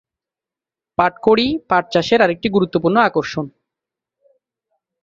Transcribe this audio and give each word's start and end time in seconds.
পাট 0.97 1.13
খড়ি 1.21 1.47
পাট 1.69 1.85
চাষের 1.93 2.19
আর 2.21 2.29
একটি 2.29 2.47
গুরুত্বপূর্ণ 2.49 2.97
আকর্ষণ। 3.01 3.45